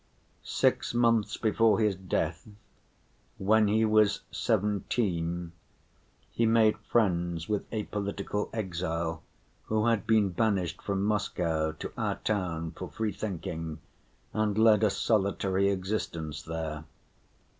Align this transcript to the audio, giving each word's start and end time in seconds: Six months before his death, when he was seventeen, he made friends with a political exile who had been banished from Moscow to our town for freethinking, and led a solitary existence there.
Six 0.41 0.95
months 0.95 1.37
before 1.37 1.77
his 1.79 1.95
death, 1.95 2.47
when 3.37 3.67
he 3.67 3.85
was 3.85 4.21
seventeen, 4.31 5.51
he 6.31 6.43
made 6.47 6.79
friends 6.79 7.47
with 7.47 7.71
a 7.71 7.83
political 7.83 8.49
exile 8.51 9.21
who 9.65 9.85
had 9.85 10.07
been 10.07 10.29
banished 10.29 10.81
from 10.81 11.03
Moscow 11.03 11.73
to 11.73 11.91
our 11.95 12.15
town 12.15 12.71
for 12.71 12.89
freethinking, 12.89 13.77
and 14.33 14.57
led 14.57 14.83
a 14.83 14.89
solitary 14.89 15.69
existence 15.69 16.41
there. 16.41 16.85